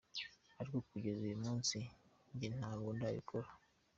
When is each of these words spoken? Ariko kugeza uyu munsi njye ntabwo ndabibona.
Ariko 0.59 0.77
kugeza 0.89 1.19
uyu 1.25 1.37
munsi 1.45 1.77
njye 2.33 2.47
ntabwo 2.57 2.89
ndabibona. 2.97 3.49